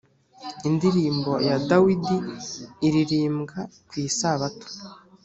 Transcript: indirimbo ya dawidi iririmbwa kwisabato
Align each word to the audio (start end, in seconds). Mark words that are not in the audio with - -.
indirimbo 0.67 1.31
ya 1.47 1.55
dawidi 1.69 2.17
iririmbwa 2.87 3.59
kwisabato 3.87 4.67